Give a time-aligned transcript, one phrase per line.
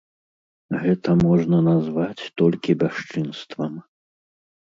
[0.85, 3.73] Гэта можна назваць толькі бясчынствам.